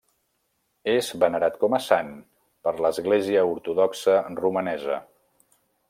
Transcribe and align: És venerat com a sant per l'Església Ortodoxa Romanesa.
És 0.93 1.09
venerat 1.23 1.59
com 1.65 1.75
a 1.77 1.79
sant 1.89 2.09
per 2.69 2.73
l'Església 2.85 3.45
Ortodoxa 3.53 4.17
Romanesa. 4.43 4.99